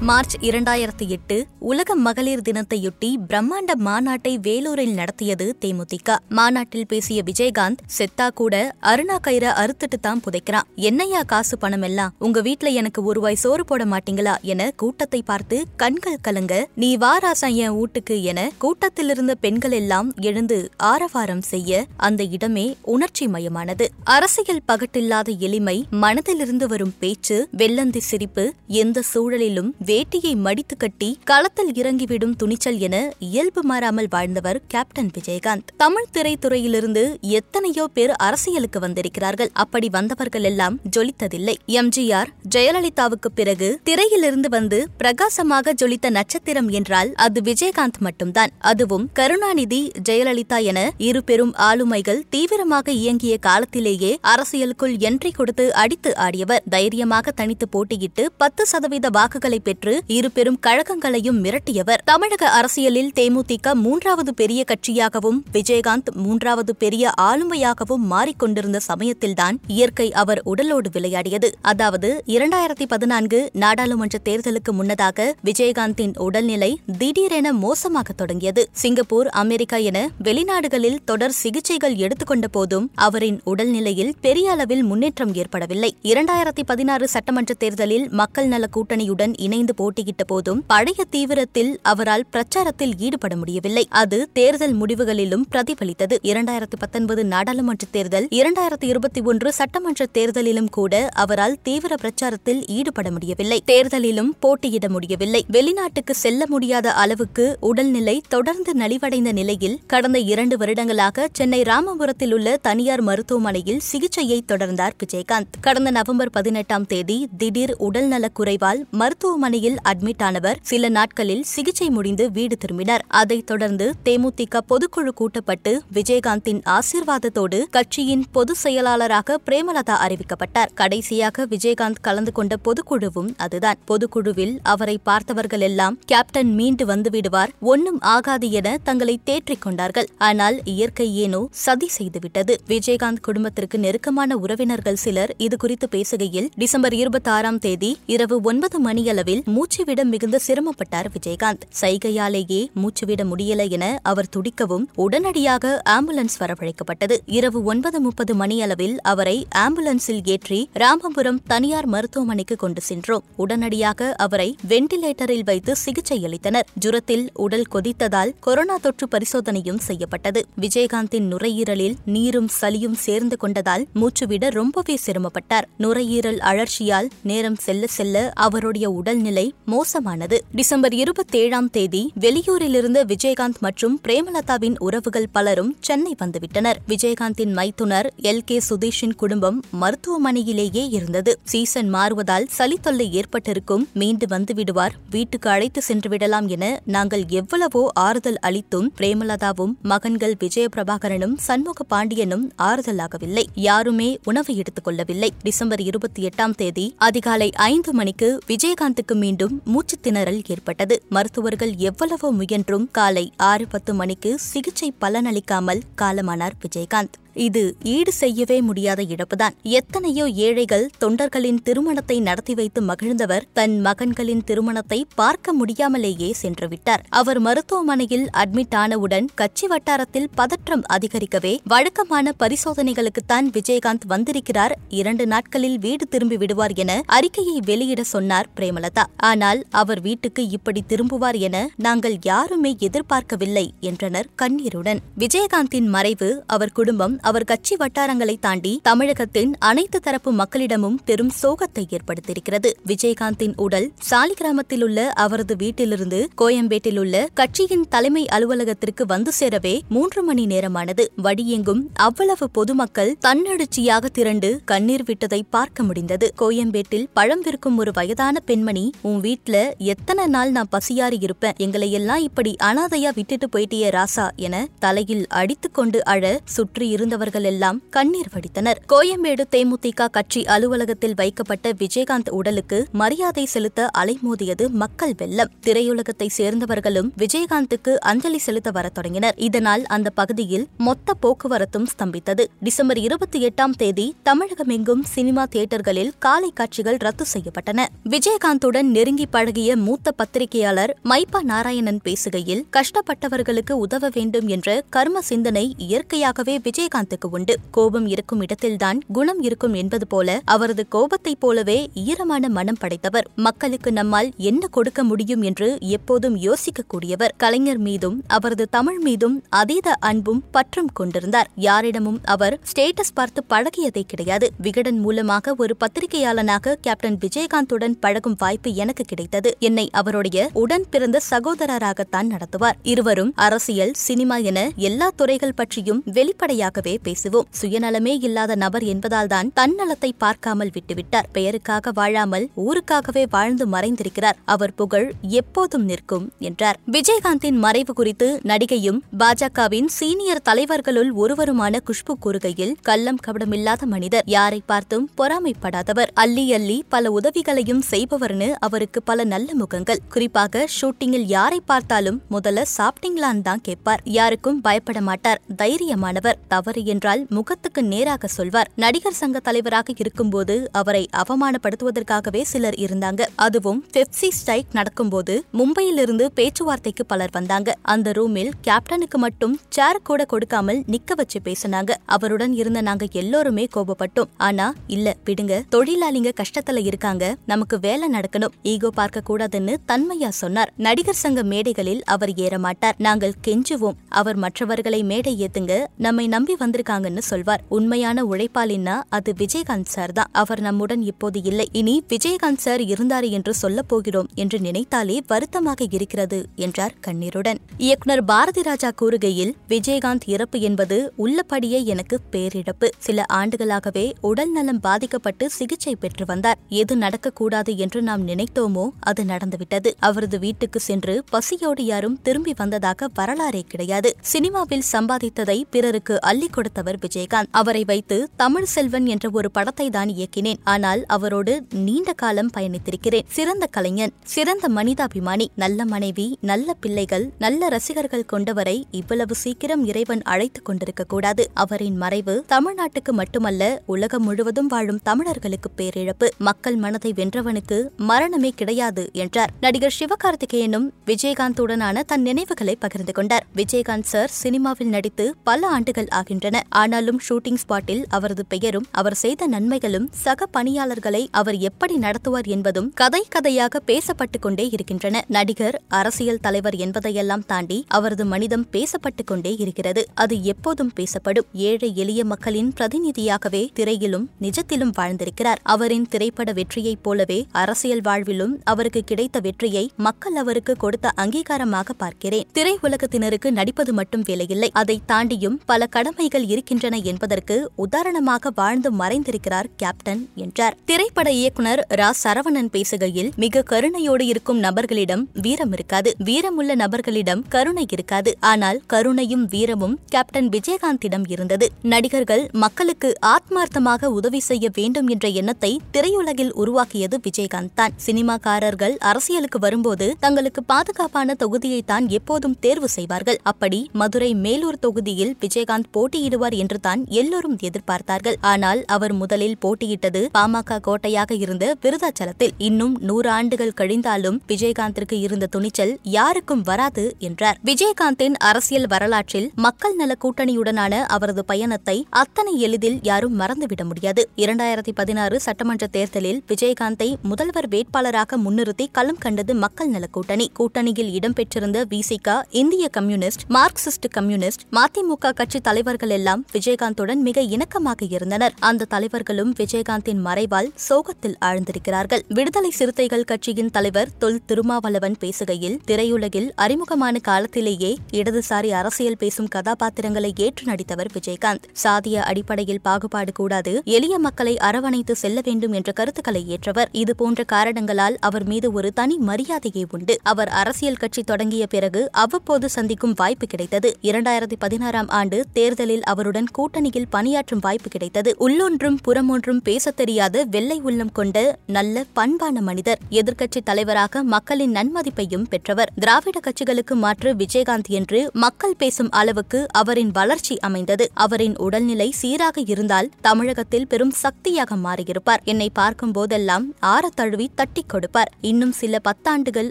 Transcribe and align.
March 0.00 0.36
இரண்டாயிரத்தி 0.40 1.06
எட்டு 1.06 1.46
உலக 1.58 1.94
மகளிர் 1.94 2.42
தினத்தையொட்டி 2.48 3.14
பிரம்மாண்ட 3.28 3.72
மாநாட்டை 3.84 4.36
வேலூரில் 4.42 4.94
நடத்தியது 4.94 5.56
தேமுதிக. 5.60 6.16
மாநாட்டில் 6.28 6.86
பேசிய 6.86 7.22
விஜயகாந்த் 7.22 7.76
செத்தா 7.98 8.30
கூட 8.30 8.74
அருணா 8.82 9.18
கயிற 9.26 9.44
அறுத்துட்டு 9.56 10.00
தான் 10.00 10.20
புதைக்கிறான். 10.20 10.62
என்னையா 10.74 11.22
காசு 11.22 11.58
பணம் 11.58 11.82
எல்லாம்? 11.82 12.14
உங்க 12.18 12.40
வீட்ல 12.40 12.68
எனக்கு 12.68 13.02
ஒரு 13.02 13.14
ரூபாய் 13.14 13.34
சோறு 13.34 13.64
போட 13.64 13.84
மாட்டீங்களா 13.84 14.40
என 14.40 14.70
கூட்டத்தை 14.76 15.22
பார்த்து 15.22 15.64
கண்கள் 15.76 16.18
கலங்க 16.22 16.68
நீ 16.74 16.96
வாராசா 16.96 17.54
என் 17.54 17.78
வீட்டுக்கு 17.78 18.22
என 18.22 18.50
கூட்டத்திலிருந்த 18.58 19.34
பெண்கள் 19.34 19.72
எல்லாம் 19.72 20.14
எழுந்து 20.20 20.70
ஆரவாரம் 20.76 21.42
செய்ய 21.42 21.84
அந்த 21.96 22.24
இடமே 22.24 22.76
உணர்ச்சி 22.82 23.26
மயமானது. 23.26 23.88
அரசியல் 24.04 24.62
பகட்டில்லாத 24.68 25.38
எளிமை 25.38 25.86
மனதிலிருந்து 25.90 26.64
வரும் 26.64 26.94
பேச்சு 26.98 27.48
வெள்ளந்தி 27.56 27.98
சிரிப்பு 27.98 28.52
எந்த 28.68 29.02
சூழலிலும் 29.14 29.72
வேட்டியை 29.86 30.36
மடித்து 30.36 30.76
கட்டி 30.76 31.18
களத்தில் 31.24 31.72
இறங்கிவிடும் 31.74 32.34
துணிச்சல் 32.36 32.78
என 32.78 33.12
இயல்பு 33.18 33.62
மாறாமல் 33.62 34.08
வாழ்ந்தவர் 34.10 34.60
கேப்டன் 34.66 35.10
விஜயகாந்த். 35.16 35.66
தமிழ் 35.76 36.08
திரைத்துறையிலிருந்து 36.12 37.20
எத்தனையோ 37.20 37.86
பேர் 37.86 38.10
அரசியலுக்கு 38.10 38.80
வந்திருக்கிறார்கள். 38.80 39.50
அப்படி 39.52 39.88
வந்தவர்கள் 39.88 40.42
எல்லாம் 40.42 40.80
ஜொலித்ததில்லை. 40.96 41.56
எம்ஜிஆர் 41.66 42.30
ஜெயலலிதாவுக்கு 42.54 43.30
பிறகு 43.34 43.80
திரையிலிருந்து 43.84 44.48
வந்து 44.48 44.88
பிரகாசமாக 44.98 45.74
ஜொலித்த 45.82 46.10
நட்சத்திரம் 46.10 46.68
என்றால் 46.68 47.12
அது 47.14 47.40
விஜயகாந்த் 47.40 48.00
மட்டும்தான். 48.00 48.50
அதுவும் 48.58 49.10
கருணாநிதி 49.12 49.92
ஜெயலலிதா 50.08 50.60
என 50.62 50.90
இரு 50.98 51.24
பெரும் 51.24 51.54
ஆளுமைகள் 51.68 52.22
தீவிரமாக 52.30 52.92
இயங்கிய 52.92 53.38
காலத்திலேயே 53.38 54.18
அரசியலுக்குள் 54.20 54.96
என்ட்ரி 54.96 55.32
கொடுத்து 55.32 55.74
அடித்து 55.74 56.16
ஆடியவர். 56.16 56.62
தைரியமாக 56.70 57.30
தனித்து 57.30 57.68
போட்டியிட்டு 57.68 58.26
பத்து 58.36 58.66
சதவீத 58.66 59.08
வாக்குகளை 59.10 59.58
பெற்று 59.58 59.72
பெற்று 59.74 60.02
இரு 60.06 60.30
பெரும் 60.30 60.58
கழகங்களையும் 60.66 61.44
மிரட்டியவர். 61.44 62.02
தமிழக 62.04 62.48
அரசியலில் 62.48 63.12
தேமுதிக 63.14 63.72
மூன்றாவது 63.74 64.34
பெரிய 64.34 64.64
கட்சியாகவும் 64.66 65.38
விஜயகாந்த் 65.52 66.10
மூன்றாவது 66.14 66.76
பெரிய 66.76 67.10
ஆளுமையாகவும் 67.20 68.04
மாறிக்கொண்டிருந்த 68.10 68.76
சமயத்தில்தான் 68.76 69.58
இயற்கை 69.66 70.12
அவர் 70.12 70.40
உடலோடு 70.44 70.90
விளையாடியது. 70.92 71.48
அதாவது 71.60 72.22
இரண்டாயிரத்தி 72.26 72.86
பதினான்கு 72.88 73.50
நாடாளுமன்ற 73.52 74.18
தேர்தலுக்கு 74.24 74.72
முன்னதாக 74.72 75.34
விஜயகாந்தின் 75.44 76.18
உடல்நிலை 76.18 76.80
திடீரென 76.98 77.52
மோசமாக 77.52 78.12
தொடங்கியது. 78.12 78.68
சிங்கப்பூர் 78.72 79.26
அமெரிக்கா 79.26 79.76
என 79.76 80.08
வெளிநாடுகளில் 80.24 80.98
தொடர் 81.04 81.36
சிகிச்சைகள் 81.42 81.94
எடுத்துக்கொண்ட 81.94 82.48
போதும் 82.48 82.90
அவரின் 82.94 83.40
உடல்நிலையில் 83.44 84.14
பெரிய 84.20 84.50
அளவில் 84.50 84.84
முன்னேற்றம் 84.84 85.34
ஏற்படவில்லை. 85.34 85.96
இரண்டாயிரத்தி 86.02 86.62
பதினாறு 86.66 87.08
சட்டமன்ற 87.08 87.54
தேர்தலில் 87.54 88.08
மக்கள் 88.10 88.46
நல 88.46 88.66
கூட்டணியுடன் 88.76 89.32
இணைந்து 89.36 89.63
போட்டியிட்ட 89.72 90.24
போதும் 90.24 90.64
பழைய 90.66 91.04
தீவிரத்தில் 91.10 91.78
அவரால் 91.82 92.26
பிரச்சாரத்தில் 92.32 92.92
ஈடுபட 92.98 93.36
முடியவில்லை. 93.36 93.86
அது 93.90 94.28
தேர்தல் 94.32 94.80
முடிவுகளிலும் 94.80 95.42
பிரதிபலித்தது. 95.52 96.16
இரண்டாயிரத்தி 96.22 96.78
பத்தொன்பது 96.78 97.24
நாடாளுமன்ற 97.24 97.86
தேர்தல் 97.90 98.28
இரண்டாயிரத்தி 98.30 98.84
இருபத்தி 98.84 99.20
ஒன்று 99.20 99.52
சட்டமன்ற 99.52 100.06
தேர்தலிலும் 100.14 100.70
கூட 100.70 101.08
அவரால் 101.12 101.58
தீவிர 101.62 101.94
பிரச்சாரத்தில் 101.94 102.66
ஈடுபட 102.66 103.10
முடியவில்லை. 103.10 103.62
தேர்தலிலும் 103.66 104.30
போட்டியிட 104.40 104.88
முடியவில்லை. 104.88 105.44
வெளிநாட்டுக்கு 105.48 106.14
செல்ல 106.14 106.44
முடியாத 106.48 106.92
அளவுக்கு 106.92 107.56
உடல்நிலை 107.60 108.22
தொடர்ந்து 108.28 108.72
நலிவடைந்த 108.78 109.32
நிலையில் 109.32 109.80
கடந்த 109.86 110.18
இரண்டு 110.18 110.56
வருடங்களாக 110.56 111.28
சென்னை 111.32 111.62
ராமபுரத்தில் 111.62 112.32
உள்ள 112.32 112.56
தனியார் 112.62 113.00
மருத்துவமனையில் 113.00 113.80
சிகிச்சையை 113.80 114.44
தொடர்ந்தார் 114.48 114.90
விஜயகாந்த். 115.04 115.42
கடந்த 115.60 115.90
நவம்பர் 115.90 116.30
பதினெட்டாம் 116.30 116.86
தேதி 116.86 117.28
திடீர் 117.38 117.74
உடல்நலக் 117.78 118.40
குறைவால் 118.40 118.84
மருத்துவமனை 118.90 119.53
மருத்துவமனையில் 119.54 119.78
அட்மிட் 119.88 120.22
ஆனவர் 120.26 120.58
சில 120.62 120.88
நாட்களில் 120.88 121.42
சிகிச்சை 121.42 121.90
முடிந்து 121.90 122.30
வீடு 122.30 122.56
திரும்பினர். 122.60 123.02
அதைத் 123.08 123.46
தொடர்ந்து 123.46 123.86
தேமுதிக 124.04 124.60
பொதுக்குழு 124.68 125.12
கூட்டப்பட்டு 125.14 125.82
விஜயகாந்தின் 125.92 126.60
ஆசீர்வாதத்தோடு 126.68 127.58
கட்சியின் 127.70 128.24
பொதுச் 128.32 128.56
செயலாளராக 128.56 129.38
பிரேமலதா 129.46 129.96
அறிவிக்கப்பட்டார். 130.06 130.72
கடைசியாக 130.74 131.46
விஜயகாந்த் 131.46 132.02
கலந்து 132.02 132.32
கொண்ட 132.32 132.56
பொதுக்குழுவும் 132.64 133.30
அதுதான். 133.36 133.78
பொதுக்குழுவில் 133.90 134.54
அவரை 134.62 134.98
பார்த்தவர்கள் 135.02 135.60
எல்லாம் 135.60 135.98
கேப்டன் 136.04 136.52
மீண்டு 136.54 136.86
வந்துவிடுவார் 136.86 137.52
ஒன்னும் 137.60 138.00
ஆகாது 138.00 138.50
என 138.50 138.78
தங்களை 138.82 139.20
தேற்றிக் 139.24 139.62
கொண்டார்கள். 139.62 140.08
ஆனால் 140.18 140.58
இயற்கை 140.64 141.16
ஏனோ 141.16 141.42
சதி 141.50 141.88
செய்துவிட்டது 141.88 142.56
விஜயகாந்த் 142.68 143.24
குடும்பத்திற்கு 143.28 143.78
நெருக்கமான 143.78 144.36
உறவினர்கள் 144.36 145.02
சிலர் 145.06 145.34
இதுகுறித்து 145.38 145.86
பேசுகையில் 145.90 146.50
டிசம்பர் 146.54 146.94
இருபத்தி 146.94 147.30
ஆறாம் 147.30 147.58
தேதி 147.58 147.96
இரவு 148.06 148.40
ஒன்பது 148.42 148.80
மணியளவில் 148.80 149.42
மூச்சுவிட 149.46 150.04
மிகுந்த 150.04 150.38
சிரமப்பட்டார் 150.46 151.06
விஜயகாந்த். 151.12 151.60
சைகையாலேயே 151.80 152.66
மூச்சுவிட 152.74 153.24
முடியல 153.24 153.70
என 153.70 153.98
அவர் 154.02 154.28
துடிக்கவும் 154.36 154.84
உடனடியாக 154.94 155.82
ஆம்புலன்ஸ் 155.90 156.38
வரவழைக்கப்பட்டது. 156.38 157.18
இரவு 157.26 157.62
ஒன்பது 157.62 158.00
முப்பது 158.00 158.34
மணியளவில் 158.34 159.00
அவரை 159.00 159.46
ஆம்புலன்ஸில் 159.54 160.20
ஏற்றி 160.24 160.70
ராமபுரம் 160.74 161.38
தனியார் 161.46 161.86
மருத்துவமனைக்கு 161.86 162.56
கொண்டு 162.56 162.80
சென்றோம். 162.80 163.24
உடனடியாக 163.36 164.14
அவரை 164.16 164.56
வெண்டிலேட்டரில் 164.68 165.44
வைத்து 165.44 165.76
சிகிச்சை 165.76 166.22
அளித்தனர். 166.22 166.68
ஜுரத்தில் 166.84 167.28
உடல் 167.34 167.66
கொதித்ததால் 167.72 168.32
கொரோனா 168.40 168.76
தொற்று 168.76 169.08
பரிசோதனையும் 169.08 169.78
செய்யப்பட்டது. 169.78 170.46
விஜயகாந்தின் 170.60 171.28
நுரையீரலில் 171.32 171.94
நீரும் 172.04 172.48
சளியும் 172.60 172.98
சேர்ந்து 173.06 173.36
கொண்டதால் 173.40 173.84
மூச்சுவிட 173.94 174.48
ரொம்பவே 174.50 174.98
சிரமப்பட்டார். 175.06 175.64
நுரையீரல் 175.76 176.38
அழற்சியால் 176.38 177.08
நேரம் 177.22 177.54
செல்ல 177.54 177.86
செல்ல 177.86 178.30
அவருடைய 178.34 178.90
உடல்நிலை 178.90 179.32
மோசமானது. 179.64 180.44
டிசம்பர் 180.52 180.92
இருபத்தேழாம் 180.92 181.70
தேதி 181.70 182.12
வெளியூரிலிருந்து 182.20 183.04
விஜயகாந்த் 183.04 183.58
மற்றும் 183.60 184.00
பிரேமலதாவின் 184.08 184.74
உறவுகள் 184.78 185.28
பலரும் 185.32 185.76
சென்னை 185.80 186.14
வந்துவிட்டனர். 186.24 186.74
விஜயகாந்தின் 186.88 187.52
மைத்துனர் 187.52 188.12
எல். 188.22 188.40
கே. 188.44 188.60
சுதீஷின் 188.70 189.14
குடும்பம் 189.14 189.62
மருத்துவமனையிலேயே 189.80 190.92
இருந்தது. 190.92 191.38
சீசன் 191.44 191.94
மாறுவதால் 191.94 192.46
சளி 192.48 192.78
தொல்லை 192.80 193.12
ஏற்பட்டிருக்கும். 193.12 193.88
மீண்டு 193.94 194.26
வந்துவிடுவார். 194.26 194.90
வீட்டுக்கு 195.10 195.50
அழைத்து 195.50 195.82
சென்று 195.82 196.08
விடலாம் 196.08 196.48
என 196.48 196.80
நாங்கள் 196.84 197.24
எவ்வளவோ 197.28 197.90
ஆறுதல் 197.94 198.38
அளித்தும் 198.38 198.92
பிரேமலதாவும் 199.00 199.72
மகன்கள் 199.82 200.36
விஜயபிரபாகரனும் 200.44 201.34
சண்முக 201.36 201.84
பாண்டியனும் 201.84 202.52
ஆறுதலாகவில்லை. 202.58 203.42
யாருமே 203.54 204.18
உணவு 204.24 204.56
எடுத்துக் 204.56 204.84
கொள்ளவில்லை. 204.84 205.32
டிசம்பர் 205.42 205.80
இருபத்தி 205.80 206.28
எட்டாம் 206.28 206.54
தேதி 206.54 206.94
அதிகாலை 206.98 207.50
ஐந்து 207.52 207.92
மணிக்கு 207.92 208.38
விஜயகாந்துக்கு 208.46 209.22
மீண்டும் 209.24 209.54
மூச்சு 209.64 209.96
திணறல் 210.02 210.42
ஏற்பட்டது. 210.46 210.96
மருத்துவர்கள் 211.08 211.74
எவ்வளவோ 211.88 212.30
முயன்றும் 212.32 212.88
காலை 212.92 213.26
ஆறு 213.50 213.66
பத்து 213.66 213.92
மணிக்கு 213.94 214.30
சிகிச்சை 214.52 214.88
பலனளிக்காமல் 215.00 215.82
காலமானார் 216.00 216.56
விஜயகாந்த். 216.64 217.16
இது 217.34 217.76
ஈடு 217.82 218.12
செய்யவே 218.12 218.60
முடியாத 218.60 219.02
இழப்புதான். 219.02 219.54
எத்தனையோ 219.62 220.26
ஏழைகள் 220.26 220.90
தொண்டர்களின் 221.00 221.60
திருமணத்தை 221.62 222.20
நடத்தி 222.20 222.54
வைத்து 222.54 222.82
மகிழ்ந்தவர் 222.82 223.44
தன் 223.52 223.80
மகன்களின் 223.80 224.44
திருமணத்தை 224.44 225.06
பார்க்க 225.14 225.52
முடியாமலேயே 225.52 226.34
சென்றுவிட்டார் 226.42 227.04
அவர் 227.08 227.40
மருத்துவமனையில் 227.40 228.26
அட்மிட் 228.32 228.74
ஆனவுடன் 228.74 229.28
கட்சி 229.34 229.66
வட்டாரத்தில் 229.66 230.28
பதற்றம் 230.34 230.82
அதிகரிக்கவே 230.92 231.58
வழக்கமான 231.64 232.32
பரிசோதனைகளுக்குத்தான் 232.38 233.48
விஜயகாந்த் 233.52 234.06
வந்திருக்கிறார். 234.06 234.72
இரண்டு 234.88 235.26
நாட்களில் 235.26 235.78
வீடு 235.78 236.08
திரும்பி 236.08 236.36
விடுவார் 236.36 236.72
என 236.74 237.00
அறிக்கையை 237.06 237.60
வெளியிட 237.64 238.02
சொன்னார் 238.04 238.48
பிரேமலதா. 238.56 239.04
ஆனால் 239.16 239.64
அவர் 239.70 240.00
வீட்டுக்கு 240.00 240.48
இப்படி 240.48 240.84
திரும்புவார் 240.88 241.38
என 241.38 241.68
நாங்கள் 241.76 242.16
யாருமே 242.22 242.76
எதிர்பார்க்கவில்லை 242.78 243.72
என்றனர் 243.80 244.28
கண்ணீருடன். 244.34 245.00
விஜயகாந்தின் 245.18 245.88
மறைவு 245.88 246.42
அவர் 246.46 246.72
குடும்பம் 246.72 247.18
அவர் 247.24 247.44
கட்சி 247.44 247.74
வட்டாரங்களை 247.76 248.34
தாண்டி 248.40 248.80
தமிழகத்தின் 248.82 249.52
அனைத்து 249.58 250.00
தரப்பு 250.00 250.30
மக்களிடமும் 250.32 250.98
பெரும் 251.04 251.30
சோகத்தை 251.42 251.84
ஏற்படுத்தியிருக்கிறது. 251.88 252.70
விஜயகாந்தின் 252.86 253.54
உடல் 253.56 253.92
சாலிகிராமத்தில் 254.10 254.82
உள்ள 254.82 255.06
அவரது 255.24 255.56
வீட்டிலிருந்து 255.56 256.20
கோயம்பேட்டில் 256.40 256.98
உள்ள 256.98 257.28
கட்சியின் 257.34 257.86
தலைமை 257.88 258.24
அலுவலகத்திற்கு 258.26 259.06
வந்து 259.06 259.32
சேரவே 259.40 259.74
மூன்று 259.88 260.22
மணி 260.22 260.46
நேரமானது. 260.46 261.06
வழியெங்கும் 261.22 261.82
அவ்வளவு 261.94 262.50
பொதுமக்கள் 262.50 263.16
தன்னெழுச்சியாக 263.26 264.10
திரண்டு 264.12 264.50
கண்ணீர் 264.64 265.02
விட்டதை 265.02 265.40
பார்க்க 265.50 265.82
முடிந்தது. 265.82 266.28
கோயம்பேட்டில் 266.40 267.08
பழம் 267.12 267.40
விற்கும் 267.40 267.78
ஒரு 267.78 267.90
வயதான 267.94 268.40
பெண்மணி 268.40 268.86
உன் 269.02 269.20
வீட்ல 269.20 269.56
எத்தனை 269.78 270.26
நாள் 270.26 270.50
நான் 270.50 270.72
பசியாறி 270.76 271.20
இருப்பேன். 271.20 271.56
எங்களை 271.56 271.90
எல்லாம் 271.92 272.22
இப்படி 272.22 272.54
அனாதையா 272.62 273.12
விட்டுட்டு 273.14 273.48
போயிட்டியே 273.48 273.90
ராசா 273.98 274.28
என 274.36 274.66
தலையில் 274.78 275.26
அடித்துக்கொண்டு 275.28 276.04
அழ 276.04 276.40
சுற்றி 276.44 276.88
இருந்த 276.88 277.13
இருந்தவர்கள் 277.14 277.52
எல்லாம் 277.52 277.80
கண்ணீர் 277.90 278.30
வடித்தனர். 278.32 278.78
கோயம்பேடு 278.92 279.44
தேமுதிக 279.50 280.08
கட்சி 280.10 280.44
அலுவலகத்தில் 280.44 281.12
வைக்கப்பட்ட 281.16 281.72
விஜயகாந்த் 281.72 282.30
உடலுக்கு 282.30 282.86
மரியாதை 282.92 283.44
செலுத்த 283.44 283.90
அலைமோதியது 283.98 284.68
மக்கள் 284.68 285.14
வெள்ளம். 285.16 285.50
திரையுலகத்தை 285.66 286.28
சேர்ந்தவர்களும் 286.38 287.10
விஜயகாந்துக்கு 287.18 287.94
அஞ்சலி 287.94 288.38
செலுத்த 288.38 288.70
வரத் 288.70 288.94
தொடங்கினர். 288.94 289.34
இதனால் 289.36 289.84
அந்த 289.84 290.10
பகுதியில் 290.10 290.66
மொத்த 290.78 291.14
போக்குவரத்தும் 291.22 291.86
ஸ்தம்பித்தது. 291.94 292.44
டிசம்பர் 292.60 292.98
இருபத்தி 292.98 293.46
எட்டாம் 293.46 293.74
தேதி 293.76 294.14
தமிழகமெங்கும் 294.24 295.04
சினிமா 295.04 295.44
தியேட்டர்களில் 295.44 296.10
காலை 296.18 296.50
காட்சிகள் 296.54 296.96
ரத்து 296.96 297.24
செய்யப்பட்டன. 297.32 297.86
விஜயகாந்துடன் 298.10 298.82
நெருங்கி 298.82 299.26
பழகிய 299.26 299.76
மூத்த 299.76 300.12
பத்திரிகையாளர் 300.12 300.98
மைப்பா 301.04 301.42
நாராயணன் 301.42 302.00
பேசுகையில் 302.04 302.64
கஷ்டப்பட்டவர்களுக்கு 302.72 303.72
உதவ 303.72 304.08
வேண்டும் 304.12 304.48
என்ற 304.48 304.82
கர்ம 304.90 305.20
சிந்தனை 305.20 305.74
இயற்கையாகவே 305.78 306.58
விஜயகாந்த் 306.58 307.03
விஜயகாந்துக்கு 307.04 307.28
உண்டு. 307.30 307.58
கோபம் 307.70 308.06
இருக்கும் 308.06 308.40
இடத்தில்தான் 308.40 309.00
குணம் 309.12 309.40
இருக்கும் 309.40 309.74
என்பது 309.74 310.06
போல 310.06 310.40
அவரது 310.44 310.86
கோபத்தைப் 310.88 311.40
போலவே 311.40 311.90
ஈரமான 311.94 312.48
மனம் 312.48 312.76
படைத்தவர். 312.78 313.28
மக்களுக்கு 313.36 313.92
நம்மால் 313.92 314.32
என்ன 314.36 314.66
கொடுக்க 314.66 315.04
முடியும் 315.04 315.42
என்று 315.42 315.76
எப்போதும் 315.80 316.36
யோசிக்கக்கூடியவர். 316.36 317.28
கலைஞர் 317.36 317.78
மீதும் 317.78 318.22
அவரது 318.26 318.68
தமிழ் 318.68 318.98
மீதும் 318.98 319.42
அதீத 319.48 319.96
அன்பும் 320.00 320.44
பற்றும் 320.50 320.88
கொண்டிருந்தார். 320.92 321.50
யாரிடமும் 321.56 322.20
அவர் 322.24 322.60
ஸ்டேட்டஸ் 322.72 323.14
பார்த்து 323.14 323.44
பழகியதே 323.48 324.02
கிடையாது. 324.06 324.50
விகடன் 324.58 324.98
மூலமாக 324.98 325.54
ஒரு 325.56 325.76
பத்திரிகையாளனாக 325.80 326.74
கேப்டன் 326.80 327.18
விஜயகாந்துடன் 327.18 327.94
பழகும் 328.00 328.36
வாய்ப்பு 328.38 328.74
எனக்கு 328.74 329.04
கிடைத்தது. 329.04 329.56
என்னை 329.58 329.88
அவருடைய 329.92 330.50
உடன் 330.52 330.84
பிறந்த 330.90 331.20
சகோதரராகத்தான் 331.30 332.28
நடத்துவார். 332.28 332.72
இருவரும் 332.82 333.32
அரசியல் 333.36 333.92
சினிமா 333.94 334.36
என 334.36 334.70
எல்லா 334.76 335.10
துறைகள் 335.16 335.54
பற்றியும் 335.54 336.02
வெளிப்படையாகவே 336.04 336.93
பேசுவோம். 337.02 337.48
சுயநலமே 337.60 338.16
இல்லாத 338.20 338.54
நபர் 338.54 338.82
என்பதால்தான் 338.82 339.50
தன்னலத்தை 339.56 340.10
பார்க்காமல் 340.18 340.70
விட்டுவிட்டார். 340.70 341.28
பெயருக்காக 341.32 341.92
வாழாமல் 341.92 342.48
ஊருக்காகவே 342.56 343.24
வாழ்ந்து 343.30 343.66
மறைந்திருக்கிறார். 343.66 344.38
அவர் 344.44 344.74
புகழ் 344.74 345.12
எப்போதும் 345.22 345.84
நிற்கும் 345.84 346.32
என்றார். 346.38 346.78
விஜயகாந்தின் 346.92 347.58
மறைவு 347.58 347.92
குறித்து 347.92 348.40
நடிகையும் 348.42 349.00
பாஜகவின் 349.18 349.86
சீனியர் 349.86 350.42
தலைவர்களுள் 350.44 351.12
ஒருவருமான 351.12 351.80
குஷ்பு 351.86 352.14
கூறுகையில் 352.24 352.74
கள்ளம் 352.82 353.18
கபடமில்லாத 353.26 353.82
மனிதர். 353.84 354.22
யாரை 354.26 354.62
பார்த்தும் 354.66 355.10
பொறாமைப்படாதவர். 355.16 356.06
அள்ளி 356.14 356.52
அள்ளி 356.52 356.84
பல 356.88 357.10
உதவிகளையும் 357.10 357.82
செய்பவர்னு 357.90 358.52
அவருக்கு 358.58 359.02
பல 359.02 359.24
நல்ல 359.24 359.54
முகங்கள். 359.54 360.00
குறிப்பாக 360.08 360.68
ஷூட்டிங்கில் 360.80 361.26
யாரை 361.26 361.60
பார்த்தாலும் 361.64 362.22
முதல்ல 362.30 362.62
சாப்பிட்டீங்களான்னு 362.76 363.42
தான் 363.42 363.60
கேட்பார். 363.62 364.00
யாருக்கும் 364.04 364.60
பயப்பட 364.60 365.00
மாட்டார். 365.00 365.40
தைரியமானவர். 365.56 366.38
தவறு 366.48 366.83
என்றால் 366.84 367.26
முகத்துக்கு 367.28 367.82
நேராக 367.82 368.26
சொல்வார். 368.26 368.70
நடிகர் 368.76 369.12
சங்க 369.12 369.40
தலைவராக 369.40 369.92
இருக்கும்போது 369.96 370.68
அவரை 370.72 371.08
அவமானப்படுத்துவதற்காகவே 371.16 372.42
சிலர் 372.42 372.74
இருந்தாங்க. 372.74 373.22
அதுவும் 373.34 373.84
பெப்சி 373.92 374.28
ஸ்ட்ரைக் 374.28 374.66
நடக்கும்போது 374.72 375.44
மும்பையிலிருந்து 375.52 376.26
பேச்சுவார்த்தைக்கு 376.34 377.06
பலர் 377.06 377.30
வந்தாங்க. 377.32 377.76
அந்த 377.82 378.12
ரூமில் 378.12 378.50
கேப்டனுக்கு 378.66 379.16
மட்டும் 379.16 379.58
சேர் 379.68 380.02
கூட 380.02 380.24
கொடுக்காமல் 380.24 380.82
நிக்க 380.86 381.14
வச்சு 381.16 381.40
பேசினாங்க. 381.44 381.90
அவருடன் 382.04 382.52
இருந்த 382.52 382.82
நாங்க 382.82 383.06
எல்லோருமே 383.12 383.68
கோபப்பட்டோம். 383.74 384.28
ஆனா 384.36 384.72
இல்ல 384.86 385.16
விடுங்க. 385.24 385.62
தொழிலாளிங்க 385.76 386.32
கஷ்டத்துல 386.42 386.86
இருக்காங்க. 386.86 387.36
நமக்கு 387.46 387.80
வேலை 387.80 388.08
நடக்கணும். 388.10 388.54
ஈகோ 388.62 388.90
பார்க்க 388.90 389.22
கூடாதுன்னு 389.28 389.76
தன்மையா 389.88 390.28
சொன்னார். 390.28 390.72
நடிகர் 390.76 391.14
சங்க 391.14 391.42
மேடைகளில் 391.42 392.04
அவர் 392.04 392.28
ஏறமாட்டார். 392.28 392.92
நாங்கள் 392.98 393.32
கெஞ்சுவோம். 393.46 393.96
அவர் 394.08 394.36
மற்றவர்களை 394.36 395.02
மேடை 395.02 395.46
ஏத்துங்க. 395.46 395.86
நம்மை 395.96 396.26
நம்பி 396.26 396.54
வந்திருக்காங்கன்னு 396.74 397.18
சொல்வார். 397.18 397.62
உண்மையான 397.68 398.24
உழைப்பாளின்னா 398.24 398.96
அது 399.08 399.34
விஜயகாந்த் 399.38 399.92
சார் 399.94 400.12
தான். 400.12 400.30
அவர் 400.32 400.60
நம்முடன் 400.60 401.02
இப்போது 401.02 401.42
இல்லை. 401.42 401.68
இனி 401.72 401.94
விஜயகாந்த் 402.08 402.62
சார் 402.66 402.80
இருந்தார் 402.80 403.24
என்று 403.24 403.54
சொல்ல 403.54 403.82
போகிறோம் 403.82 404.28
என்று 404.34 404.58
நினைத்தாலே 404.58 405.16
வருத்தமாக 405.26 405.86
இருக்கிறது 405.90 406.38
என்றார் 406.56 406.94
கண்ணீருடன். 407.00 407.60
இயக்குனர் 407.78 408.24
பாரதி 408.24 408.62
ராஜா 408.62 408.90
கூறுகையில் 409.02 409.52
விஜயகாந்த் 409.68 410.26
இறப்பு 410.26 410.60
என்பது 410.60 411.12
உள்ளபடியே 411.16 411.84
எனக்கு 411.84 412.18
பேரிழப்பு. 412.32 412.88
சில 412.98 413.24
ஆண்டுகளாகவே 413.32 414.06
உடல் 414.20 414.52
நலம் 414.52 414.80
பாதிக்கப்பட்டு 414.80 415.50
சிகிச்சை 415.50 415.96
பெற்று 415.96 416.24
வந்தார். 416.26 416.58
எது 416.82 416.96
நடக்கக்கூடாது 416.96 417.76
என்று 417.76 418.02
நாம் 418.02 418.28
நினைத்தோமோ 418.28 418.86
அது 419.00 419.24
நடந்துவிட்டது. 419.24 419.94
அவரது 419.98 420.38
வீட்டுக்கு 420.38 420.80
சென்று 420.80 421.24
பசியோடு 421.30 421.84
யாரும் 421.84 422.18
திரும்பி 422.22 422.54
வந்ததாக 422.56 423.08
வரலாறே 423.14 423.62
கிடையாது. 423.68 424.16
சினிமாவில் 424.20 424.82
சம்பாதித்ததை 424.92 425.58
பிறருக்கு 425.70 426.14
அள்ளி 426.20 426.48
கொடுத்தவர் 426.54 426.98
விஜயகாந்த். 426.98 427.50
அவரை 427.50 427.84
வைத்து 427.86 428.18
தமிழ் 428.36 428.70
செல்வன் 428.74 429.06
என்ற 429.06 429.28
ஒரு 429.32 429.50
படத்தை 429.50 429.90
தான் 429.90 430.08
இயக்கினேன். 430.08 430.60
ஆனால் 430.64 431.04
அவரோடு 431.06 431.52
நீண்ட 431.86 432.12
காலம் 432.12 432.50
பயணித்திருக்கிறேன். 432.56 433.22
சிறந்த 433.28 433.66
கலைஞன் 433.66 434.12
சிறந்த 434.24 434.68
மனிதாபிமானி 434.68 435.46
நல்ல 435.56 435.84
மனைவி 435.84 436.38
நல்ல 436.40 436.74
பிள்ளைகள் 436.74 437.30
நல்ல 437.38 437.68
ரசிகர்கள் 437.68 438.30
கொண்டவரை 438.32 438.76
இவ்வளவு 438.90 439.34
சீக்கிரம் 439.34 439.84
இறைவன் 439.84 440.22
அழைத்துக் 440.22 440.64
கொண்டிருக்க 440.64 441.04
கூடாது. 441.04 441.50
அவரின் 441.54 441.96
மறைவு 441.96 442.44
தமிழ்நாட்டுக்கு 442.48 443.12
மட்டுமல்ல 443.12 443.82
உலகம் 443.86 444.22
முழுவதும் 444.22 444.66
வாழும் 444.66 445.00
தமிழர்களுக்கு 445.02 445.70
பேரிழப்பு. 445.76 446.28
மக்கள் 446.38 446.76
மனதை 446.76 447.12
வென்றவனுக்கு 447.16 447.78
மரணமே 447.96 448.50
கிடையாது 448.50 449.10
என்றார். 449.12 449.52
நடிகர் 449.60 449.94
சிவகார்த்திகேயனும் 450.00 450.88
விஜயகாந்துடனான 451.06 452.00
தன் 452.00 452.22
நினைவுகளை 452.22 452.76
பகிர்ந்து 452.76 453.12
கொண்டார். 453.12 453.46
விஜயகாந்த் 453.56 454.10
சார் 454.12 454.32
சினிமாவில் 454.42 454.88
நடித்து 454.88 455.34
பல 455.44 455.66
ஆண்டுகள் 455.66 456.08
ஆகின்றன. 456.08 456.42
ஆனாலும் 456.68 457.20
ஷூட்டிங் 457.28 457.56
ஸ்பாட்டில் 457.56 458.04
அவரது 458.08 458.46
பெயரும் 458.46 458.84
அவர் 458.90 459.14
செய்த 459.14 459.46
நன்மைகளும் 459.46 460.08
சக 460.12 460.46
பணியாளர்களை 460.46 461.28
அவர் 461.30 461.56
எப்படி 461.56 461.96
நடத்துவார் 461.96 462.46
என்பதும் 462.46 462.92
கதை 462.94 463.24
கதையாக 463.28 463.80
பேசப்பட்டுக் 463.86 464.40
கொண்டே 464.40 464.68
இருக்கின்றன. 464.68 465.24
நடிகர் 465.28 465.82
அரசியல் 465.88 466.40
தலைவர் 466.40 466.74
என்பதையெல்லாம் 466.74 467.44
தாண்டி 467.44 467.84
அவரது 467.88 468.24
மனிதம் 468.24 468.66
பேசப்பட்டுக் 468.72 469.26
கொண்டே 469.26 469.54
இருக்கிறது. 469.54 470.06
அது 470.14 470.42
எப்போதும் 470.42 470.90
பேசப்படும். 470.94 471.44
ஏழை 471.52 471.92
எளிய 471.96 472.24
மக்களின் 472.24 472.72
பிரதிநிதியாகவே 472.80 473.68
திரையிலும் 473.72 474.28
நிஜத்திலும் 474.40 474.92
வாழ்ந்திருக்கிறார். 474.98 475.56
அவரின் 475.62 476.06
திரைப்பட 476.06 476.52
வெற்றியைப் 476.52 477.02
போலவே 477.02 477.46
அரசியல் 477.52 478.00
வாழ்விலும் 478.00 478.60
அவருக்கு 478.64 479.02
கிடைத்த 479.02 479.40
வெற்றியை 479.40 479.90
மக்கள் 479.96 480.34
அவருக்கு 480.34 480.76
கொடுத்த 480.76 481.12
அங்கீகாரமாக 481.16 481.92
பார்க்கிறேன். 481.96 482.46
திரை 482.52 482.78
உலகத்தினருக்கு 482.82 483.52
நடிப்பது 483.52 483.92
மட்டும் 483.92 484.22
வேலையில்லை. 484.26 484.70
அதை 484.72 485.00
தாண்டியும் 485.08 485.58
பல 485.66 485.86
கடமைகள் 485.86 486.32
இருக்கின்றன 486.42 486.96
என்பதற்கு 486.96 487.70
உதாரணமாக 487.74 488.50
வாழ்ந்து 488.54 488.92
மறைந்திருக்கிறார் 488.92 489.64
கேப்டன் 489.76 490.28
என்றார். 490.34 490.76
திரைப்பட 490.84 491.30
இயக்குனர் 491.30 491.86
ரா. 491.94 492.10
சரவணன் 492.24 492.68
பேசுகையில் 492.72 493.30
மிக 493.36 493.62
கருணையோடு 493.70 494.22
இருக்கும் 494.22 494.60
நபர்களிடம் 494.60 495.26
வீரம் 495.32 495.72
இருக்காது. 495.72 496.14
வீரமுள்ள 496.18 496.74
நபர்களிடம் 496.74 497.44
கருணை 497.48 497.86
இருக்காது. 497.90 498.36
ஆனால் 498.40 498.82
கருணையும் 498.92 499.46
வீரமும் 499.48 499.98
கேப்டன் 500.08 500.48
விஜயகாந்திடம் 500.48 501.24
இருந்தது. 501.26 501.70
நடிகர்கள் 501.82 502.48
மக்களுக்கு 502.52 503.12
ஆத்மார்த்தமாக 503.26 504.04
உதவி 504.04 504.40
செய்ய 504.40 504.70
வேண்டும் 504.74 505.08
என்ற 505.08 505.28
எண்ணத்தை 505.28 505.80
திரையுலகில் 505.92 506.50
உருவாக்கியது 506.50 507.20
விஜயகாந்த் 507.28 507.74
தான். 507.74 507.92
சினிமாக்காரர்கள் 508.06 508.96
அரசியலுக்கு 508.96 509.58
வரும்போது 509.58 510.16
தங்களுக்கு 510.20 510.64
பாதுகாப்பான 510.64 511.36
தொகுதியைத்தான் 511.38 512.06
எப்போதும் 512.06 512.58
தேர்வு 512.60 512.88
செய்வார்கள். 512.88 513.40
அப்படி 513.42 513.90
மதுரை 513.92 514.34
மேலூர் 514.34 514.78
தொகுதியில் 514.78 515.36
விஜயகாந்த் 515.40 515.90
போட்டி 515.90 516.22
போட்டியிடுவார் 516.24 516.56
என்று 516.62 516.78
தான் 516.86 517.00
எல்லோரும் 517.20 517.56
எதிர்பார்த்தார்கள். 517.68 518.36
ஆனால் 518.52 518.80
அவர் 518.94 519.14
முதலில் 519.20 519.58
போட்டியிட்டது 519.64 520.20
பாமக 520.36 520.78
கோட்டையாக 520.86 521.30
இருந்த 521.44 521.64
விருதாச்சலத்தில் 521.82 522.54
இன்னும் 522.68 522.94
நூறு 523.08 523.28
ஆண்டுகள் 523.36 523.74
கழிந்தாலும் 523.80 524.38
விஜயகாந்திற்கு 524.50 525.16
இருந்த 525.26 525.48
துணிச்சல் 525.54 525.92
யாருக்கும் 526.16 526.62
வராது 526.70 527.04
என்றார். 527.28 527.58
விஜயகாந்தின் 527.70 528.36
அரசியல் 528.50 528.88
வரலாற்றில் 528.92 529.48
மக்கள் 529.66 529.96
நல 530.00 530.12
கூட்டணியுடனான 530.24 530.94
அவரது 531.16 531.44
பயணத்தை 531.50 531.96
அத்தனை 532.22 532.54
எளிதில் 532.66 532.98
யாரும் 533.10 533.36
மறந்துவிட 533.40 533.84
முடியாது. 533.90 534.24
இரண்டாயிரத்தி 534.44 534.94
பதினாறு 535.00 535.36
சட்டமன்ற 535.46 535.84
தேர்தலில் 535.96 536.40
விஜயகாந்தை 536.52 537.08
முதல்வர் 537.32 537.70
வேட்பாளராக 537.74 538.38
முன்னிறுத்தி 538.46 538.86
களம் 538.98 539.20
கண்டது 539.24 539.54
மக்கள் 539.64 539.92
நல 539.94 540.04
கூட்டணி. 540.16 540.48
கூட்டணியில் 540.60 541.12
இடம்பெற்றிருந்த 541.18 541.78
விசிகா 541.94 542.38
இந்திய 542.62 542.84
கம்யூனிஸ்ட் 542.98 543.44
மார்க்சிஸ்ட் 543.58 544.10
கம்யூனிஸ்ட் 544.18 544.64
மதிமுக 544.78 545.32
கட்சி 545.40 545.58
தலைவர்கள் 545.68 546.12
எல்லாம் 546.14 546.44
விஜயகாந்துடன் 546.52 547.22
மிக 547.28 547.40
இணக்கமாக 547.40 548.02
இருந்தனர். 548.08 548.54
அந்த 548.58 548.84
தலைவர்களும் 548.84 549.54
விஜயகாந்தின் 549.54 550.22
மறைவால் 550.24 550.70
சோகத்தில் 550.74 551.36
ஆழ்ந்திருக்கிறார்கள். 551.40 552.22
விடுதலை 552.28 552.70
சிறுத்தைகள் 552.70 553.24
கட்சியின் 553.24 553.70
தலைவர் 553.70 554.08
தொல் 554.18 554.40
திருமாவளவன் 554.46 555.16
பேசுகையில் 555.20 555.78
திரையுலகில் 555.86 556.48
அறிமுகமான 556.54 557.18
காலத்திலேயே 557.18 557.96
இடதுசாரி 558.12 558.70
அரசியல் 558.70 559.16
பேசும் 559.18 559.48
கதாபாத்திரங்களை 559.48 560.32
ஏற்று 560.36 560.64
நடித்தவர் 560.64 561.10
விஜயகாந்த். 561.12 561.66
சாதிய 561.82 562.14
அடிப்படையில் 562.30 562.80
பாகுபாடு 562.80 563.32
கூடாது 563.32 563.82
எளிய 563.84 564.18
மக்களை 564.18 564.58
அரவணைத்து 564.58 565.16
செல்ல 565.16 565.40
வேண்டும் 565.44 565.72
என்ற 565.72 565.92
கருத்துக்களை 565.92 566.42
ஏற்றவர். 566.48 566.88
இதுபோன்ற 566.92 567.44
காரணங்களால் 567.44 568.16
அவர் 568.20 568.46
மீது 568.46 568.72
ஒரு 568.72 568.92
தனி 568.92 569.16
மரியாதையே 569.18 569.84
உண்டு. 569.90 570.18
அவர் 570.22 570.48
அரசியல் 570.48 571.00
கட்சி 571.02 571.22
தொடங்கிய 571.22 571.66
பிறகு 571.66 572.08
அவ்வப்போது 572.12 572.68
சந்திக்கும் 572.68 573.14
வாய்ப்பு 573.16 573.46
கிடைத்தது. 573.46 573.90
இரண்டாயிரத்தி 574.02 574.56
பதினாறாம் 574.58 575.08
ஆண்டு 575.08 575.38
தேர்தலில் 575.52 576.03
அவருடன் 576.04 576.46
கூட்டணியில் 576.58 577.04
பணியாற்றும் 577.10 577.58
வாய்ப்பு 577.62 577.88
கிடைத்தது. 577.88 578.36
உள்ளொன்றும் 578.40 578.96
புறமொன்றும் 579.08 579.60
பேசத் 579.62 579.96
தெரியாத 579.96 580.44
வெள்ளை 580.50 580.80
உள்ளம் 580.80 581.12
கொண்ட 581.12 581.58
நல்ல 581.66 582.04
பண்பான 582.12 582.60
மனிதர் 582.60 582.98
எதிர்க்கட்சி 583.10 583.60
தலைவராக 583.64 584.22
மக்களின் 584.22 584.72
நன்மதிப்பையும் 584.72 585.44
பெற்றவர். 585.48 585.92
திராவிட 585.96 586.40
கட்சிகளுக்கு 586.40 586.94
மாற்று 586.94 587.34
விஜயகாந்த் 587.34 587.88
என்று 587.88 588.30
மக்கள் 588.32 588.76
பேசும் 588.76 589.10
அளவுக்கு 589.10 589.66
அவரின் 589.70 590.10
வளர்ச்சி 590.10 590.58
அமைந்தது. 590.58 591.10
அவரின் 591.14 591.56
உடல்நிலை 591.56 592.10
சீராக 592.10 592.60
இருந்தால் 592.60 593.10
தமிழகத்தில் 593.20 593.86
பெரும் 593.86 594.10
சக்தியாக 594.10 594.76
மாறியிருப்பார். 594.76 595.42
என்னை 595.44 595.70
பார்க்கும் 595.70 596.12
போதெல்லாம் 596.12 596.74
ஆற 596.80 597.08
தழுவி 597.14 597.50
தட்டிக் 597.54 597.88
கொடுப்பார். 597.88 598.32
இன்னும் 598.40 598.72
சில 598.72 598.98
பத்தாண்டுகள் 599.04 599.70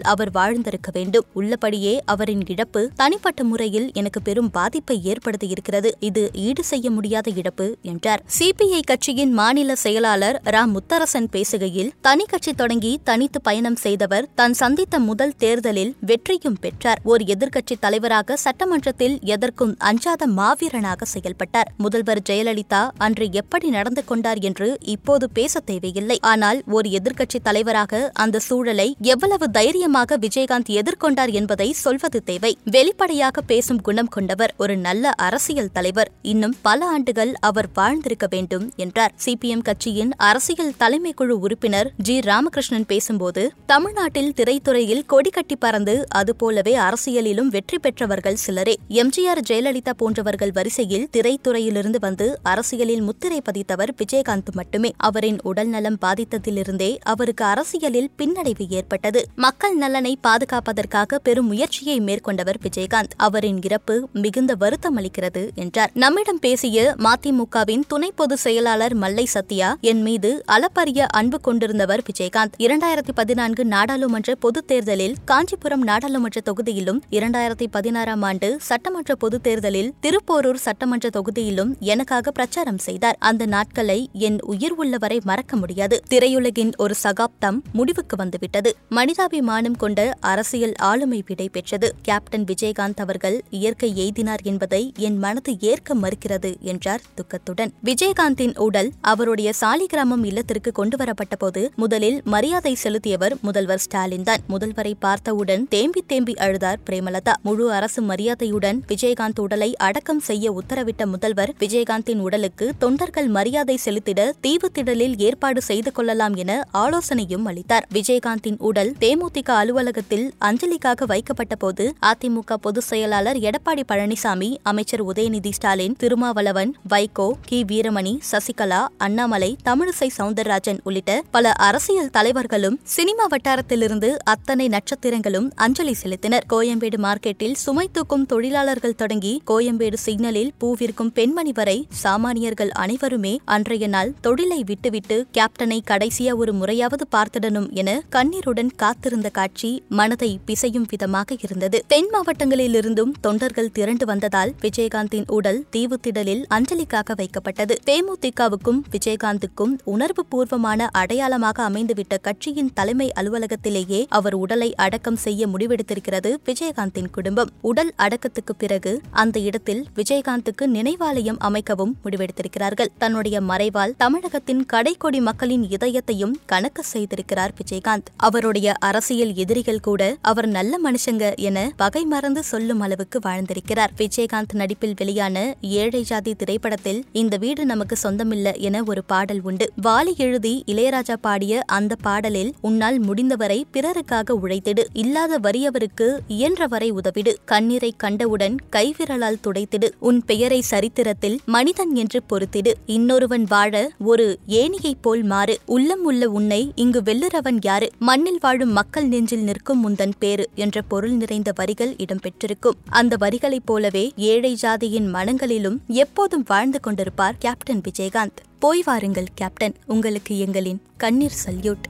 அவர் 0.00 0.30
வாழ்ந்திருக்க 0.30 0.90
வேண்டும். 0.92 1.24
உள்ளபடியே 1.32 2.00
அவரின் 2.04 2.46
இழப்பு 2.46 2.90
தனிப்பட்ட 2.94 3.44
முறையில் 3.44 3.90
எனக்கு 3.92 4.22
பெரும் 4.22 4.50
பாதிப்பை 4.50 5.02
ஏற்படுத்தியிருக்கிறது 5.04 5.90
இது 5.98 6.23
ஈடு 6.32 6.64
செய்ய 6.64 6.90
முடியாத 6.90 7.30
இழப்பு 7.30 7.76
என்றார். 7.82 8.22
சிபிஐ 8.38 8.80
கட்சியின் 8.84 9.32
மாநில 9.32 9.74
செயலாளர் 9.74 10.40
ரா. 10.44 10.62
முத்தரசன் 10.74 11.28
பேசுகையில் 11.32 11.90
தனி 12.00 12.24
கட்சி 12.24 12.52
தொடங்கி 12.52 13.00
தனித்து 13.04 13.40
பயணம் 13.40 13.76
செய்தவர் 13.76 14.28
தான் 14.34 14.52
சந்தித்த 14.52 14.98
முதல் 14.98 15.34
தேர்தலில் 15.36 15.94
வெற்றியும் 16.00 16.58
பெற்றார். 16.60 17.00
ஒரு 17.04 17.24
எதிர்க்கட்சி 17.24 17.76
தலைவராக 17.80 18.36
சட்டமன்றத்தில் 18.36 19.18
எதற்கும் 19.20 19.74
அஞ்சாத 19.78 20.26
மாவீரனாக 20.26 21.02
செயல்பட்டார். 21.02 21.72
முதல்வர் 21.76 22.22
ஜெயலலிதா 22.30 22.90
அன்று 22.98 23.28
எப்படி 23.32 23.68
நடந்து 23.68 24.04
கொண்டார் 24.04 24.38
என்று 24.38 24.78
இப்போது 24.80 25.30
பேச 25.30 25.60
தேவையில்லை. 25.60 26.18
ஆனால் 26.20 26.62
ஒரு 26.66 26.90
எதிர்க்கட்சி 26.90 27.38
தலைவராக 27.42 28.10
அந்த 28.12 28.38
சூழலை 28.38 28.96
எவ்வளவு 29.00 29.50
தைரியமாக 29.50 30.18
விஜயகாந்த் 30.18 30.72
எதிர்கொண்டார் 30.80 31.32
என்பதை 31.32 31.72
சொல்வது 31.72 32.22
தேவை. 32.22 32.58
வெளிப்படையாக 32.64 33.40
பேசும் 33.40 33.80
குணம் 33.80 34.08
கொண்டவர் 34.08 34.54
ஒரு 34.56 34.76
நல்ல 34.76 35.10
அரசியல் 35.10 35.72
தலைவர். 35.72 36.10
இன்னும் 36.22 36.54
பல 36.62 36.86
ஆண்டுகள் 36.86 37.32
அவர் 37.40 37.68
வாழ்ந்திருக்க 37.74 38.26
வேண்டும் 38.30 38.72
என்றார். 38.76 39.14
சிபிஎம் 39.24 39.62
கட்சியின் 39.62 40.12
அரசியல் 40.16 40.72
தலைமை 40.76 41.12
குழு 41.12 41.38
உறுப்பினர் 41.38 41.92
ஜி. 41.96 42.20
ராமகிருஷ்ணன் 42.20 42.86
பேசும்போது 42.86 43.52
தமிழ்நாட்டில் 43.66 44.32
திரைத்துறையில் 44.36 45.06
கொடி 45.06 45.30
கட்டி 45.30 45.56
பறந்து 45.56 46.04
அதுபோலவே 46.08 46.76
அரசியலிலும் 46.76 47.46
வெற்றி 47.46 47.78
பெற்றவர்கள் 47.78 48.34
சிலரே. 48.34 48.76
எம்ஜிஆர் 48.88 49.42
ஜெயலலிதா 49.48 49.90
போன்றவர்கள் 49.96 50.50
வரிசையில் 50.50 51.08
திரைத்துறையிலிருந்து 51.16 51.96
வந்து 52.00 52.38
அரசியலில் 52.42 53.00
முத்திரை 53.00 53.42
பதித்தவர் 53.52 53.88
விஜயகாந்த் 53.96 54.52
மட்டுமே. 54.52 54.92
அவரின் 54.96 55.38
உடல்நலம் 55.42 55.98
பாதித்ததிலிருந்தே 56.02 56.96
அவருக்கு 57.02 57.44
அரசியலில் 57.44 58.10
பின்னடைவு 58.18 58.68
ஏற்பட்டது. 58.68 59.24
மக்கள் 59.34 59.76
நலனை 59.76 60.18
பாதுகாப்பதற்காக 60.22 61.18
பெரும் 61.18 61.46
முயற்சியை 61.46 62.00
மேற்கொண்டவர் 62.00 62.58
விஜயகாந்த். 62.62 63.10
அவரின் 63.16 63.62
இறப்பு 63.62 64.08
மிகுந்த 64.12 64.54
வருத்தம் 64.54 64.98
அளிக்கிறது 64.98 65.54
என்றார். 65.54 65.90
நம்மிடம் 66.04 66.38
பேசிய 66.38 66.94
மதிமுகவின் 66.98 67.82
துணை 67.88 68.12
பொதுச் 68.14 68.38
செயலாளர் 68.38 68.94
மல்லை 68.94 69.24
சத்யா 69.24 69.76
என் 69.80 70.02
மீது 70.02 70.42
அளப்பரிய 70.46 71.06
அன்பு 71.06 71.40
கொண்டிருந்தவர் 71.44 71.98
விஜயகாந்த். 72.10 72.52
இரண்டாயிரத்தி 72.58 73.10
பதினான்கு 73.14 73.64
நாடாளுமன்ற 73.64 74.34
பொதுத் 74.34 74.66
தேர்தலில் 74.66 75.14
காஞ்சிபுரம் 75.24 75.82
நாடாளுமன்ற 75.82 76.40
தொகுதியிலும் 76.44 77.00
இரண்டாயிரத்தி 77.10 77.66
பதினாறாம் 77.70 78.22
ஆண்டு 78.22 78.56
சட்டமன்ற 78.60 79.14
பொதுத் 79.14 79.42
தேர்தலில் 79.42 79.92
திருப்போரூர் 80.00 80.56
சட்டமன்ற 80.56 81.08
தொகுதியிலும் 81.08 81.78
எனக்காக 81.78 82.30
பிரச்சாரம் 82.30 82.78
செய்தார். 82.78 83.16
அந்த 83.18 83.46
நாட்களை 83.46 84.08
என் 84.12 84.38
உயிர் 84.42 84.72
உள்ளவரை 84.72 85.20
மறக்க 85.24 85.56
முடியாது. 85.56 86.00
திரையுலகின் 86.10 86.72
ஒரு 86.76 86.94
சகாப்தம் 86.94 87.62
முடிவுக்கு 87.72 88.16
வந்துவிட்டது. 88.16 88.76
மனிதாபிமானம் 88.90 89.76
கொண்ட 89.78 90.14
அரசியல் 90.20 90.72
ஆளுமை 90.76 91.22
விடை 91.26 91.48
பெற்றது 91.48 91.94
கேப்டன் 92.02 92.44
விஜயகாந்த் 92.44 93.00
அவர்கள் 93.00 93.42
இயற்கை 93.50 94.10
எய்தினார் 94.10 94.42
என்பதை 94.42 94.92
என் 94.98 95.18
மனது 95.18 95.56
ஏற்க 95.60 95.83
மறுக்கிறது 95.92 96.60
என்றார் 96.60 97.00
துக்கத்துடன். 97.14 97.70
விஜயகாந்தின் 97.84 98.58
உடல் 98.58 98.90
அவருடைய 99.00 99.52
சாலிகிராமம் 99.60 100.24
இல்லத்திற்கு 100.24 100.72
கொண்டுவரப்பட்ட 100.72 101.36
போது 101.38 101.70
முதலில் 101.76 102.20
மரியாதை 102.24 102.76
செலுத்தியவர் 102.82 103.40
முதல்வர் 103.40 103.78
ஸ்டாலின் 103.78 104.22
தான். 104.22 104.40
முதல்வரை 104.48 104.92
பார்த்தவுடன் 104.98 105.66
தேம்பி 105.68 106.04
தேம்பி 106.06 106.32
அழுதார் 106.32 106.76
பிரேமலதா. 106.90 107.32
முழு 107.42 107.72
அரசு 107.72 108.02
மரியாதையுடன் 108.02 108.84
விஜயகாந்த் 108.88 109.40
உடலை 109.40 109.76
அடக்கம் 109.76 110.20
செய்ய 110.20 110.52
உத்தரவிட்ட 110.52 111.06
முதல்வர் 111.06 111.54
விஜயகாந்தின் 111.60 112.18
உடலுக்கு 112.18 112.72
தொண்டர்கள் 112.78 113.28
மரியாதை 113.28 113.78
செலுத்திட 113.84 114.32
தீவு 114.40 114.70
திடலில் 114.74 115.18
ஏற்பாடு 115.18 115.62
செய்து 115.62 115.92
கொள்ளலாம் 115.92 116.34
என 116.34 116.64
ஆலோசனையும் 116.74 117.44
அளித்தார். 117.44 117.86
விஜயகாந்தின் 117.94 118.58
உடல் 118.58 118.94
தேமுதிக 119.00 119.50
அலுவலகத்தில் 119.50 120.32
அஞ்சலிக்காக 120.40 121.04
வைக்கப்பட்ட 121.06 121.54
போது 121.54 121.92
அதிமுக 122.06 122.54
பொதுச் 122.60 122.84
செயலாளர் 122.84 123.36
எடப்பாடி 123.36 123.82
பழனிசாமி 123.92 124.56
அமைச்சர் 124.62 125.06
உதயநிதி 125.06 125.50
ஸ்டாலின் 125.50 125.72
திருமாவளவன் 125.74 126.74
வைகோ 126.90 127.30
கி. 127.44 127.64
வீரமணி 127.64 128.18
சசிகலா 128.32 128.86
அண்ணாமலை 128.98 129.56
தமிழிசை 129.64 130.08
சவுந்தரராஜன் 130.18 130.78
உள்ளிட்ட 130.84 131.22
பல 131.30 131.52
அரசியல் 131.52 132.10
தலைவர்களும் 132.10 132.80
சினிமா 132.82 133.26
வட்டாரத்திலிருந்து 133.26 134.16
அத்தனை 134.24 134.68
நட்சத்திரங்களும் 134.68 135.50
அஞ்சலி 135.54 135.94
செலுத்தினர். 136.02 136.40
கோயம்பேடு 136.52 136.96
மார்க்கெட்டில் 136.96 137.52
சுமை 137.52 137.88
தூக்கும் 137.92 138.26
தொழிலாளர்கள் 138.26 138.94
தொடங்கி 138.94 139.42
கோயம்பேடு 139.46 139.94
சிக்னலில் 139.94 140.52
பூவிற்கும் 140.60 141.12
பெண்மணி 141.14 141.52
வரை 141.54 141.86
சாமானியர்கள் 142.02 142.68
அனைவருமே 142.68 143.38
அன்றைய 143.44 143.86
நாள் 143.86 144.14
தொழிலை 144.20 144.64
விட்டுவிட்டு 144.64 145.26
கேப்டனை 145.32 145.80
கடைசியா 145.90 146.34
ஒரு 146.34 146.52
முறையாவது 146.52 147.06
பார்த்திடணும் 147.12 147.70
என 147.70 148.02
கண்ணீருடன் 148.08 148.70
காத்திருந்த 148.76 149.28
காட்சி 149.28 149.82
மனதை 149.88 150.38
பிசையும் 150.46 150.84
விதமாக 150.88 151.36
இருந்தது. 151.42 151.84
தென் 151.86 152.10
மாவட்டங்களிலிருந்தும் 152.12 153.12
தொண்டர்கள் 153.20 153.72
திரண்டு 153.72 154.06
வந்ததால் 154.06 154.54
விஜயகாந்தின் 154.60 155.30
உடல் 155.30 155.63
தீவுத்திடலில் 155.76 156.44
அஞ்சலிக்காக 156.54 157.14
வைக்கப்பட்டது. 157.14 157.74
தேமுதிகவுக்கும் 157.86 158.82
விஜயகாந்துக்கும் 158.90 159.78
உணர்வு 159.84 160.26
பூர்வமான 160.26 160.88
அடையாளமாக 160.92 161.70
அமைந்துவிட்ட 161.70 162.20
கட்சியின் 162.22 162.70
தலைமை 162.74 163.12
அலுவலகத்திலேயே 163.20 164.06
அவர் 164.08 164.34
உடலை 164.34 164.74
அடக்கம் 164.74 165.16
செய்ய 165.16 165.46
முடிவெடுத்திருக்கிறது 165.46 166.36
விஜயகாந்தின் 166.44 167.10
குடும்பம். 167.12 167.50
உடல் 167.60 167.94
அடக்கத்துக்கு 167.98 168.52
பிறகு 168.58 169.00
அந்த 169.10 169.40
இடத்தில் 169.40 169.86
விஜயகாந்துக்கு 169.96 170.62
நினைவாலயம் 170.62 171.38
அமைக்கவும் 171.40 171.92
முடிவெடுத்திருக்கிறார்கள். 172.04 172.86
தன்னுடைய 172.98 173.40
மறைவால் 173.40 173.92
தமிழகத்தின் 173.96 174.66
கடைக்கொடி 174.66 175.20
மக்களின் 175.20 175.68
இதயத்தையும் 175.68 176.32
கணக்கு 176.46 176.84
செய்திருக்கிறார் 176.92 177.50
விஜயகாந்த். 177.60 178.04
அவருடைய 178.16 178.72
அரசியல் 178.72 179.34
எதிரிகள் 179.34 179.80
கூட 179.80 180.16
அவர் 180.20 180.46
நல்ல 180.46 180.78
மனுஷங்க 180.84 181.36
என 181.36 181.72
பகை 181.76 182.04
மறந்து 182.04 182.42
சொல்லும் 182.42 182.80
அளவுக்கு 182.80 183.18
வாழ்ந்திருக்கிறார். 183.18 183.92
விஜயகாந்த் 183.96 184.52
நடிப்பில் 184.52 184.94
வெளியான 184.96 185.53
ஏழை 185.60 186.02
ஜாதி 186.02 186.34
திரைப்படத்தில் 186.34 187.04
இந்த 187.12 187.36
வீடு 187.36 187.64
நமக்கு 187.64 187.96
சொந்தமில்ல 188.02 188.58
என 188.58 188.82
ஒரு 188.86 189.04
பாடல் 189.04 189.40
உண்டு. 189.42 189.72
வாலி 189.82 190.16
எழுதி 190.16 190.64
இளையராஜா 190.66 191.14
பாடிய 191.20 191.62
அந்த 191.66 191.96
பாடலில் 192.02 192.54
உன்னால் 192.60 192.98
முடிந்தவரை 192.98 193.66
பிறருக்காக 193.72 194.36
உழைத்திடு. 194.42 194.84
இல்லாத 194.92 195.38
வறியவருக்கு 195.38 196.18
இயன்றவரை 196.28 196.90
உதவிடு. 196.90 197.36
கண்ணீரை 197.44 197.94
கண்டவுடன் 197.96 198.56
கைவிரலால் 198.76 199.40
துடைத்திடு. 199.42 199.90
உன் 199.98 200.22
பெயரை 200.24 200.60
சரித்திரத்தில் 200.60 201.40
மனிதன் 201.44 201.94
என்று 201.94 202.22
பொறுத்திடு 202.30 202.72
இன்னொருவன் 202.86 203.44
வாழ 203.48 203.90
ஒரு 203.98 204.38
ஏணியைப் 204.48 205.00
போல் 205.00 205.22
மாறு. 205.22 205.58
உள்ளம் 205.66 206.04
உள்ள 206.04 206.30
உன்னை 206.30 206.72
இங்கு 206.74 207.00
வெல்லுறவன் 207.00 207.58
யாரு? 207.60 207.90
மண்ணில் 207.98 208.38
வாழும் 208.40 208.72
மக்கள் 208.72 209.06
நெஞ்சில் 209.06 209.42
நிற்கும் 209.42 209.80
முந்தன் 209.80 210.12
பேரு 210.18 210.48
என்ற 210.54 210.82
பொருள் 210.82 211.10
நிறைந்த 211.10 211.52
வரிகள் 211.54 211.94
இடம்பெற்றிருக்கும். 211.94 212.78
அந்த 212.88 213.16
வரிகளைப் 213.20 213.62
போலவே 213.64 214.12
ஏழை 214.16 214.56
ஜாதியின் 214.62 215.08
மனங்கள் 215.08 215.43
மனங்களிலும் 215.44 215.78
எப்போதும் 215.86 216.44
வாழ்ந்து 216.46 216.80
கொண்டிருப்பார் 216.84 217.32
கேப்டன் 217.38 217.80
விஜயகாந்த். 217.80 218.36
போய் 218.58 218.82
வாருங்கள் 218.84 219.26
கேப்டன் 219.34 219.74
உங்களுக்கு 219.86 220.46
எங்களின் 220.46 220.78
கண்ணீர் 220.96 221.32
சல்யூட். 221.46 221.82